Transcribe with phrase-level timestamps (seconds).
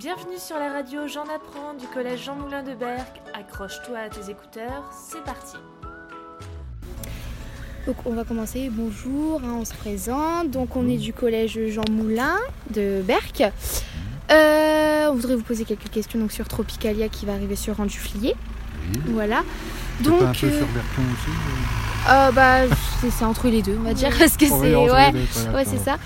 [0.00, 3.20] Bienvenue sur la radio J'en apprends du collège Jean Moulin de Berck.
[3.34, 5.58] Accroche-toi à tes écouteurs, c'est parti.
[7.86, 8.70] Donc on va commencer.
[8.72, 10.50] Bonjour, hein, on se présente.
[10.50, 12.36] Donc on est du collège Jean Moulin
[12.70, 13.42] de Berck.
[14.30, 18.34] Euh, on voudrait vous poser quelques questions donc, sur Tropicalia qui va arriver sur Randuflier.
[18.94, 19.00] Oui.
[19.08, 19.42] Voilà.
[19.98, 21.30] C'est Donc pas un peu euh, sur Berton aussi
[22.08, 22.74] euh, bah,
[23.10, 24.08] c'est entre les deux, on va dire.
[24.18, 24.74] Parce que c'est.
[24.74, 25.98] Ouais, ouais c'est ça.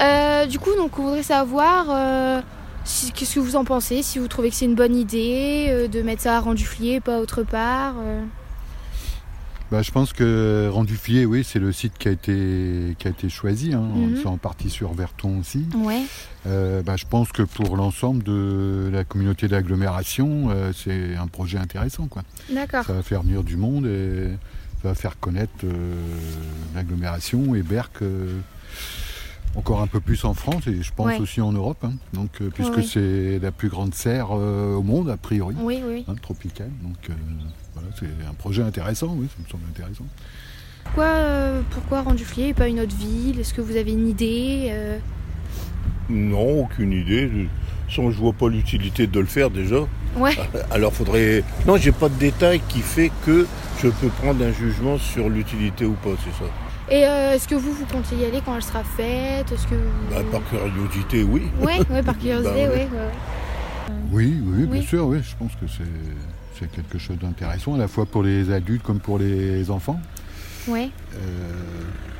[0.00, 2.40] Euh, du coup, donc on voudrait savoir euh,
[2.84, 5.88] si- qu'est-ce que vous en pensez, si vous trouvez que c'est une bonne idée euh,
[5.88, 7.94] de mettre ça à Randuflier, pas autre part.
[7.98, 8.22] euh.
[9.70, 13.30] Bah, je pense que Randuflier, oui, c'est le site qui a été, qui a été
[13.30, 13.72] choisi.
[13.72, 13.80] Hein.
[13.94, 14.18] Mhm.
[14.20, 15.64] C'est en partie sur Verton aussi.
[15.74, 16.02] Ouais.
[16.46, 22.06] Euh, bah, je pense que pour l'ensemble de la communauté d'agglomération, c'est un projet intéressant.
[22.50, 22.84] D'accord.
[22.84, 24.28] Ça va faire venir du monde et
[24.82, 25.64] ça va faire connaître
[26.74, 28.00] l'agglomération et Berck
[29.56, 31.18] encore un peu plus en France et je pense Ouais.
[31.20, 31.78] aussi en Europe.
[31.84, 31.92] hein.
[32.14, 32.82] Donc, euh, puisque ouais.
[32.82, 35.54] c'est la plus grande serre euh, au monde, a priori.
[35.60, 36.04] Oui, oui.
[36.08, 36.70] hein, tropicale.
[36.82, 37.12] Donc euh,
[37.74, 40.04] voilà, c'est un projet intéressant, oui, ça me semble intéressant.
[40.84, 43.38] Pourquoi, euh, pourquoi Randuflier et pas une autre ville?
[43.40, 44.98] Est-ce que vous avez une idée euh,
[46.10, 47.30] Non, aucune idée.
[47.88, 49.80] Sans je vois pas l'utilité de le faire déjà.
[50.16, 50.32] Ouais.
[50.70, 51.44] Alors faudrait.
[51.66, 53.46] Non, j'ai pas de détail qui fait que
[53.82, 56.50] je peux prendre un jugement sur l'utilité ou pas, c'est ça.
[56.90, 59.50] Et euh, est-ce que vous, vous comptez y aller quand elle sera faite?
[59.52, 60.10] Est-ce que vous...
[60.10, 61.42] Bah, par curiosité, oui.
[61.60, 62.76] Ouais, ouais, par curiosité, Bah, ouais.
[62.76, 63.94] ouais, ouais.
[64.10, 64.82] Oui, oui, bien Oui.
[64.86, 68.82] sûr, oui, je pense que c'est quelque chose d'intéressant, à la fois pour les adultes
[68.82, 70.00] comme pour les enfants.
[70.68, 71.18] Ouais, Euh,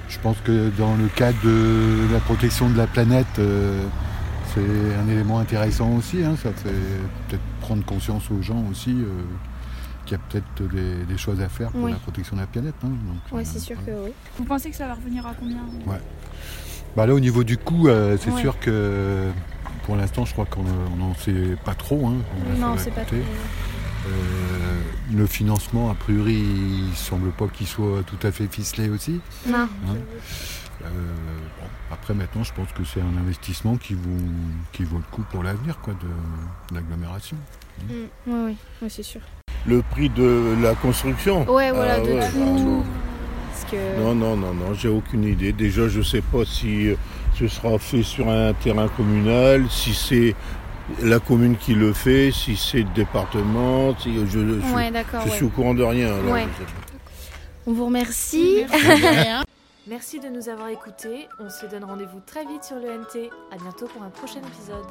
[0.09, 3.83] je pense que dans le cadre de la protection de la planète, euh,
[4.55, 6.23] c'est un élément intéressant aussi.
[6.25, 6.35] hein.
[6.43, 6.71] Ça fait
[7.29, 9.23] peut-être prendre conscience aux gens aussi euh,
[10.05, 11.93] qu'il y a peut-être des, des choses à faire pour Oui.
[11.93, 12.75] la protection de la planète.
[12.85, 12.89] hein.
[12.89, 14.01] Donc, ouais, euh, c'est sûr voilà.
[14.01, 14.13] que oui.
[14.39, 15.65] Vous pensez que ça va revenir à combien
[16.97, 18.41] Bah là, au niveau du coût, euh, c'est Ouais.
[18.41, 19.31] sûr que
[19.85, 20.65] pour l'instant, je crois qu'on
[20.97, 22.07] n'en sait pas trop.
[22.09, 22.17] hein,
[22.59, 23.17] Non, c'est pas trop.
[23.17, 24.81] Euh,
[25.15, 26.35] le financement, a priori,
[26.91, 29.21] il semble pas qu'il soit tout à fait ficelé aussi.
[29.47, 29.59] Non.
[29.89, 29.97] hein.
[30.85, 30.89] Euh,
[31.61, 34.11] bon, après, maintenant, je pense que c'est un investissement qui vaut,
[34.73, 36.01] qui vaut le coup pour l'avenir quoi, de,
[36.71, 37.37] de l'agglomération.
[37.89, 37.93] Mm,
[38.27, 39.21] Ouais, ouais, ouais, c'est sûr.
[39.67, 41.49] Le prix de la construction.
[41.51, 42.39] Ouais, voilà, Ah de ouais, tout.
[42.39, 42.83] non.
[43.51, 44.01] Parce que.
[44.01, 45.53] Non, non, non, non, j'ai aucune idée.
[45.53, 46.97] Déjà, je sais pas si euh,
[47.39, 50.35] ce sera fait sur un terrain communal, si c'est
[51.01, 53.97] la commune qui le fait, si c'est le département.
[53.99, 55.21] Si je, je- Ouais, d'accord.
[55.25, 55.37] je ouais.
[55.37, 56.13] suis au courant de rien.
[56.29, 56.47] Ouais.
[57.67, 58.65] On vous remercie.
[59.89, 61.29] Merci de nous avoir écoutés.
[61.41, 63.31] On se donne rendez-vous très vite sur le NT.
[63.53, 64.87] À bientôt pour un prochain épisode.